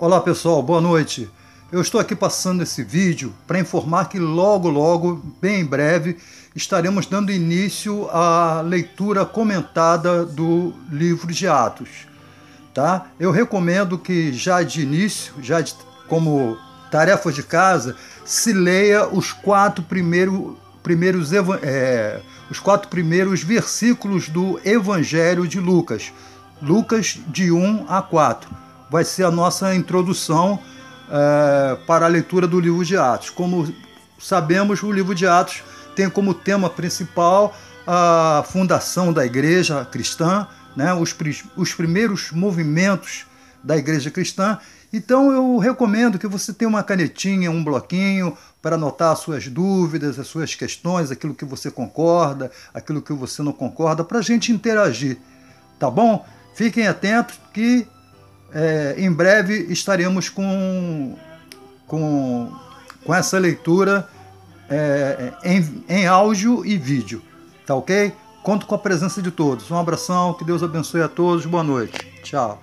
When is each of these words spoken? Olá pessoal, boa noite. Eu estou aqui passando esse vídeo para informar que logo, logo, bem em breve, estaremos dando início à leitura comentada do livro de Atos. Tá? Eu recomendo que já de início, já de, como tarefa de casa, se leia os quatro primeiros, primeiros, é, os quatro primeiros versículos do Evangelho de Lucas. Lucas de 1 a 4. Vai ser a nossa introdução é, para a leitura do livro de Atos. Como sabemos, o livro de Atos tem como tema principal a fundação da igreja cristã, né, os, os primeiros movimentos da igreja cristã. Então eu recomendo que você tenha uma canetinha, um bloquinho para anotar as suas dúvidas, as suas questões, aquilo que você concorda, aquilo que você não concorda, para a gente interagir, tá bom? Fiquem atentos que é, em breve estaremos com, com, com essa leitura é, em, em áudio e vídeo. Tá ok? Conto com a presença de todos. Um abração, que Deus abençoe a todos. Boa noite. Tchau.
Olá 0.00 0.20
pessoal, 0.20 0.62
boa 0.62 0.80
noite. 0.80 1.28
Eu 1.72 1.80
estou 1.80 2.00
aqui 2.00 2.14
passando 2.14 2.62
esse 2.62 2.84
vídeo 2.84 3.34
para 3.48 3.58
informar 3.58 4.08
que 4.08 4.16
logo, 4.16 4.68
logo, 4.68 5.20
bem 5.42 5.62
em 5.62 5.64
breve, 5.64 6.18
estaremos 6.54 7.04
dando 7.04 7.32
início 7.32 8.08
à 8.10 8.60
leitura 8.60 9.26
comentada 9.26 10.24
do 10.24 10.72
livro 10.88 11.32
de 11.32 11.48
Atos. 11.48 12.06
Tá? 12.72 13.06
Eu 13.18 13.32
recomendo 13.32 13.98
que 13.98 14.32
já 14.32 14.62
de 14.62 14.82
início, 14.82 15.34
já 15.42 15.60
de, 15.60 15.74
como 16.06 16.56
tarefa 16.92 17.32
de 17.32 17.42
casa, 17.42 17.96
se 18.24 18.52
leia 18.52 19.08
os 19.08 19.32
quatro 19.32 19.82
primeiros, 19.82 20.56
primeiros, 20.80 21.32
é, 21.32 22.20
os 22.48 22.60
quatro 22.60 22.88
primeiros 22.88 23.42
versículos 23.42 24.28
do 24.28 24.60
Evangelho 24.64 25.44
de 25.44 25.58
Lucas. 25.58 26.12
Lucas 26.62 27.18
de 27.26 27.50
1 27.50 27.86
a 27.88 28.00
4. 28.00 28.67
Vai 28.90 29.04
ser 29.04 29.24
a 29.24 29.30
nossa 29.30 29.74
introdução 29.74 30.58
é, 31.10 31.76
para 31.86 32.06
a 32.06 32.08
leitura 32.08 32.46
do 32.46 32.58
livro 32.58 32.84
de 32.84 32.96
Atos. 32.96 33.30
Como 33.30 33.72
sabemos, 34.18 34.82
o 34.82 34.90
livro 34.90 35.14
de 35.14 35.26
Atos 35.26 35.62
tem 35.94 36.08
como 36.08 36.32
tema 36.32 36.70
principal 36.70 37.54
a 37.86 38.44
fundação 38.46 39.12
da 39.12 39.24
igreja 39.24 39.84
cristã, 39.84 40.46
né, 40.76 40.92
os, 40.94 41.14
os 41.56 41.72
primeiros 41.74 42.30
movimentos 42.30 43.26
da 43.64 43.76
igreja 43.76 44.10
cristã. 44.10 44.58
Então 44.92 45.30
eu 45.32 45.58
recomendo 45.58 46.18
que 46.18 46.26
você 46.26 46.52
tenha 46.52 46.68
uma 46.68 46.82
canetinha, 46.82 47.50
um 47.50 47.62
bloquinho 47.62 48.36
para 48.62 48.76
anotar 48.76 49.12
as 49.12 49.18
suas 49.20 49.48
dúvidas, 49.48 50.18
as 50.18 50.26
suas 50.26 50.54
questões, 50.54 51.10
aquilo 51.10 51.34
que 51.34 51.44
você 51.44 51.70
concorda, 51.70 52.50
aquilo 52.72 53.02
que 53.02 53.12
você 53.12 53.42
não 53.42 53.52
concorda, 53.52 54.04
para 54.04 54.18
a 54.18 54.22
gente 54.22 54.52
interagir, 54.52 55.18
tá 55.78 55.90
bom? 55.90 56.24
Fiquem 56.54 56.86
atentos 56.86 57.38
que 57.52 57.86
é, 58.52 58.94
em 58.98 59.12
breve 59.12 59.66
estaremos 59.70 60.28
com, 60.28 61.16
com, 61.86 62.52
com 63.04 63.14
essa 63.14 63.38
leitura 63.38 64.08
é, 64.68 65.32
em, 65.44 65.84
em 65.88 66.06
áudio 66.06 66.64
e 66.64 66.76
vídeo. 66.76 67.22
Tá 67.66 67.74
ok? 67.74 68.12
Conto 68.42 68.66
com 68.66 68.74
a 68.74 68.78
presença 68.78 69.20
de 69.20 69.30
todos. 69.30 69.70
Um 69.70 69.76
abração, 69.76 70.32
que 70.34 70.44
Deus 70.44 70.62
abençoe 70.62 71.02
a 71.02 71.08
todos. 71.08 71.44
Boa 71.44 71.62
noite. 71.62 71.98
Tchau. 72.22 72.62